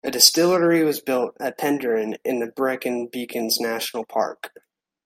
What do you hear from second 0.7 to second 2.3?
was built at Penderyn